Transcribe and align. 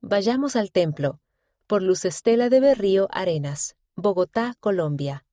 Vayamos 0.00 0.54
al 0.54 0.70
templo, 0.70 1.18
por 1.66 1.82
Luz 1.82 2.04
Estela 2.04 2.48
de 2.48 2.60
Berrío 2.60 3.08
Arenas, 3.10 3.76
Bogotá, 3.96 4.54
Colombia. 4.60 5.26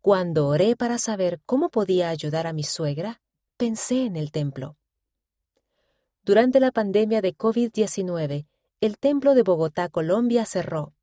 Cuando 0.00 0.46
oré 0.46 0.76
para 0.76 0.96
saber 0.98 1.40
cómo 1.44 1.70
podía 1.70 2.08
ayudar 2.10 2.46
a 2.46 2.52
mi 2.52 2.62
suegra, 2.62 3.20
pensé 3.56 4.04
en 4.04 4.14
el 4.14 4.30
templo. 4.30 4.76
Durante 6.22 6.60
la 6.60 6.70
pandemia 6.70 7.20
de 7.20 7.36
COVID-19, 7.36 8.46
el 8.80 8.98
templo 8.98 9.34
de 9.34 9.42
Bogotá, 9.42 9.88
Colombia 9.88 10.46
cerró. 10.46 10.94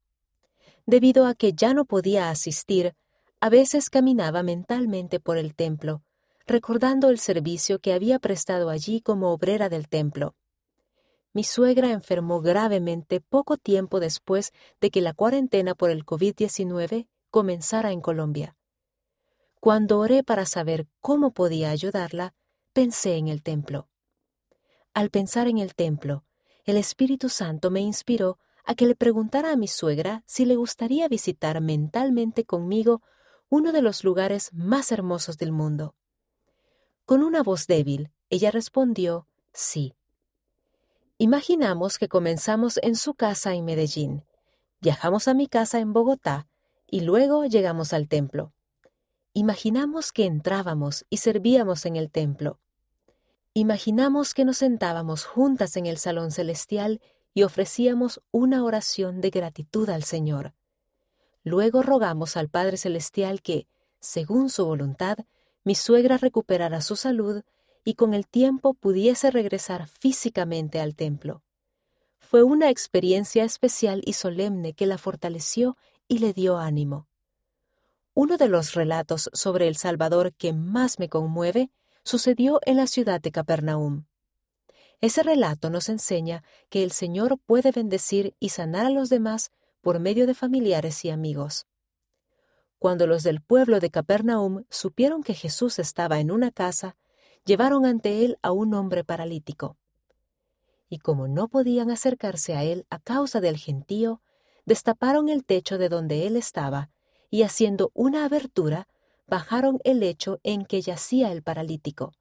Debido 0.85 1.25
a 1.25 1.35
que 1.35 1.51
ya 1.51 1.73
no 1.73 1.83
podía 1.83 2.29
asistir, 2.29 2.95
a 3.41 3.49
veces 3.49 3.89
caminaba 3.89 4.43
mentalmente 4.43 5.19
por 5.19 5.37
el 5.37 5.55
templo, 5.55 6.03
recordando 6.47 7.09
el 7.09 7.19
servicio 7.19 7.79
que 7.79 7.91
había 7.91 8.17
prestado 8.17 8.69
allí 8.69 9.01
como 9.01 9.33
obrera 9.33 9.67
del 9.67 9.89
templo. 9.89 10.35
Mi 11.33 11.43
suegra 11.43 11.91
enfermó 11.91 12.41
gravemente 12.41 13.21
poco 13.21 13.57
tiempo 13.57 13.99
después 13.99 14.51
de 14.81 14.91
que 14.91 15.01
la 15.01 15.13
cuarentena 15.13 15.75
por 15.75 15.89
el 15.89 16.05
COVID-19 16.05 17.07
comenzara 17.29 17.91
en 17.91 18.01
Colombia. 18.01 18.57
Cuando 19.61 19.99
oré 19.99 20.23
para 20.23 20.45
saber 20.45 20.87
cómo 20.99 21.31
podía 21.31 21.69
ayudarla, 21.69 22.33
pensé 22.73 23.15
en 23.15 23.27
el 23.27 23.43
templo. 23.43 23.87
Al 24.93 25.09
pensar 25.09 25.47
en 25.47 25.59
el 25.59 25.73
templo, 25.75 26.25
el 26.65 26.77
Espíritu 26.77 27.29
Santo 27.29 27.71
me 27.71 27.79
inspiró 27.79 28.37
a 28.65 28.75
que 28.75 28.85
le 28.85 28.95
preguntara 28.95 29.51
a 29.51 29.55
mi 29.55 29.67
suegra 29.67 30.23
si 30.25 30.45
le 30.45 30.55
gustaría 30.55 31.07
visitar 31.07 31.61
mentalmente 31.61 32.43
conmigo 32.43 33.01
uno 33.49 33.71
de 33.71 33.81
los 33.81 34.03
lugares 34.03 34.49
más 34.53 34.91
hermosos 34.91 35.37
del 35.37 35.51
mundo. 35.51 35.95
Con 37.05 37.23
una 37.23 37.43
voz 37.43 37.67
débil, 37.67 38.11
ella 38.29 38.51
respondió 38.51 39.27
sí. 39.53 39.95
Imaginamos 41.23 41.99
que 41.99 42.07
comenzamos 42.07 42.79
en 42.81 42.95
su 42.95 43.13
casa 43.13 43.53
en 43.53 43.63
Medellín, 43.63 44.25
viajamos 44.79 45.27
a 45.27 45.35
mi 45.35 45.45
casa 45.45 45.77
en 45.77 45.93
Bogotá 45.93 46.47
y 46.87 47.01
luego 47.01 47.45
llegamos 47.45 47.93
al 47.93 48.07
templo. 48.07 48.53
Imaginamos 49.33 50.13
que 50.13 50.25
entrábamos 50.25 51.05
y 51.11 51.17
servíamos 51.17 51.85
en 51.85 51.95
el 51.95 52.09
templo. 52.09 52.59
Imaginamos 53.53 54.33
que 54.33 54.45
nos 54.45 54.57
sentábamos 54.57 55.25
juntas 55.25 55.77
en 55.77 55.85
el 55.85 55.99
salón 55.99 56.31
celestial 56.31 56.99
y 57.35 57.43
ofrecíamos 57.43 58.23
una 58.31 58.63
oración 58.63 59.21
de 59.21 59.29
gratitud 59.29 59.91
al 59.91 60.01
Señor. 60.01 60.55
Luego 61.43 61.83
rogamos 61.83 62.35
al 62.35 62.49
Padre 62.49 62.77
Celestial 62.77 63.43
que, 63.43 63.67
según 63.99 64.49
su 64.49 64.65
voluntad, 64.65 65.19
mi 65.63 65.75
suegra 65.75 66.17
recuperara 66.17 66.81
su 66.81 66.95
salud 66.95 67.43
y 67.83 67.95
con 67.95 68.13
el 68.13 68.27
tiempo 68.27 68.73
pudiese 68.73 69.31
regresar 69.31 69.87
físicamente 69.87 70.79
al 70.79 70.95
templo. 70.95 71.43
Fue 72.19 72.43
una 72.43 72.69
experiencia 72.69 73.43
especial 73.43 74.01
y 74.05 74.13
solemne 74.13 74.73
que 74.73 74.85
la 74.85 74.97
fortaleció 74.97 75.77
y 76.07 76.19
le 76.19 76.33
dio 76.33 76.57
ánimo. 76.57 77.07
Uno 78.13 78.37
de 78.37 78.47
los 78.47 78.73
relatos 78.73 79.29
sobre 79.33 79.67
el 79.67 79.75
Salvador 79.75 80.33
que 80.33 80.53
más 80.53 80.99
me 80.99 81.09
conmueve 81.09 81.71
sucedió 82.03 82.59
en 82.65 82.77
la 82.77 82.87
ciudad 82.87 83.21
de 83.21 83.31
Capernaum. 83.31 84.05
Ese 84.99 85.23
relato 85.23 85.69
nos 85.69 85.89
enseña 85.89 86.43
que 86.69 86.83
el 86.83 86.91
Señor 86.91 87.39
puede 87.39 87.71
bendecir 87.71 88.35
y 88.39 88.49
sanar 88.49 88.85
a 88.85 88.91
los 88.91 89.09
demás 89.09 89.51
por 89.81 89.99
medio 89.99 90.27
de 90.27 90.35
familiares 90.35 91.03
y 91.05 91.09
amigos. 91.09 91.65
Cuando 92.77 93.07
los 93.07 93.23
del 93.23 93.41
pueblo 93.41 93.79
de 93.79 93.89
Capernaum 93.89 94.65
supieron 94.69 95.23
que 95.23 95.33
Jesús 95.33 95.79
estaba 95.79 96.19
en 96.19 96.31
una 96.31 96.51
casa, 96.51 96.97
llevaron 97.45 97.85
ante 97.85 98.25
él 98.25 98.37
a 98.41 98.51
un 98.51 98.73
hombre 98.73 99.03
paralítico. 99.03 99.77
Y 100.89 100.99
como 100.99 101.27
no 101.27 101.47
podían 101.47 101.89
acercarse 101.89 102.55
a 102.55 102.63
él 102.63 102.85
a 102.89 102.99
causa 102.99 103.39
del 103.39 103.57
gentío, 103.57 104.21
destaparon 104.65 105.29
el 105.29 105.45
techo 105.45 105.77
de 105.77 105.89
donde 105.89 106.27
él 106.27 106.35
estaba, 106.35 106.89
y 107.29 107.43
haciendo 107.43 107.91
una 107.93 108.25
abertura, 108.25 108.87
bajaron 109.27 109.79
el 109.85 110.01
lecho 110.01 110.39
en 110.43 110.65
que 110.65 110.81
yacía 110.81 111.31
el 111.31 111.41
paralítico. 111.41 112.13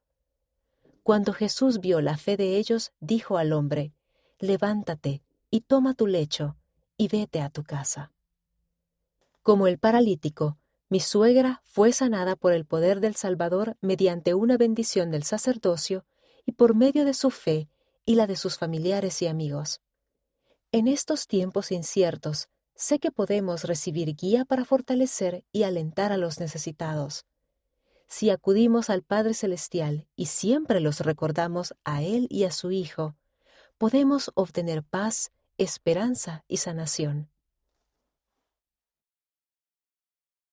Cuando 1.02 1.32
Jesús 1.32 1.80
vio 1.80 2.00
la 2.00 2.16
fe 2.16 2.36
de 2.36 2.56
ellos, 2.56 2.92
dijo 3.00 3.36
al 3.36 3.52
hombre, 3.52 3.92
Levántate 4.38 5.22
y 5.50 5.62
toma 5.62 5.94
tu 5.94 6.06
lecho 6.06 6.56
y 6.96 7.08
vete 7.08 7.40
a 7.40 7.50
tu 7.50 7.64
casa. 7.64 8.12
Como 9.42 9.66
el 9.66 9.78
paralítico, 9.78 10.58
mi 10.90 10.98
suegra 10.98 11.62
fue 11.64 11.92
sanada 11.92 12.34
por 12.34 12.52
el 12.52 12.66
poder 12.66 13.00
del 13.00 13.14
Salvador 13.14 13.76
mediante 13.80 14.34
una 14.34 14.56
bendición 14.56 15.12
del 15.12 15.22
sacerdocio 15.22 16.04
y 16.44 16.52
por 16.52 16.74
medio 16.74 17.04
de 17.04 17.14
su 17.14 17.30
fe 17.30 17.68
y 18.04 18.16
la 18.16 18.26
de 18.26 18.34
sus 18.34 18.58
familiares 18.58 19.22
y 19.22 19.28
amigos. 19.28 19.80
En 20.72 20.88
estos 20.88 21.28
tiempos 21.28 21.70
inciertos, 21.70 22.48
sé 22.74 22.98
que 22.98 23.12
podemos 23.12 23.64
recibir 23.64 24.16
guía 24.16 24.44
para 24.44 24.64
fortalecer 24.64 25.44
y 25.52 25.62
alentar 25.62 26.10
a 26.10 26.16
los 26.16 26.40
necesitados. 26.40 27.24
Si 28.08 28.28
acudimos 28.30 28.90
al 28.90 29.04
Padre 29.04 29.34
Celestial 29.34 30.08
y 30.16 30.26
siempre 30.26 30.80
los 30.80 30.98
recordamos 31.00 31.72
a 31.84 32.02
Él 32.02 32.26
y 32.30 32.42
a 32.42 32.50
su 32.50 32.72
Hijo, 32.72 33.14
podemos 33.78 34.32
obtener 34.34 34.82
paz, 34.82 35.30
esperanza 35.56 36.44
y 36.48 36.56
sanación. 36.56 37.29